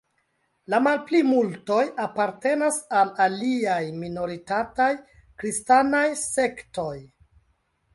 [0.73, 6.95] La malplimultoj apartenas al aliaj minoritataj kristanaj sektoj.